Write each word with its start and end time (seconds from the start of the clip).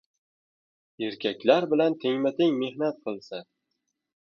Erkaklar 1.07 1.69
bilan 1.75 1.99
tengma-teng 2.05 2.59
mehnat 2.65 3.01
qilsa! 3.07 3.45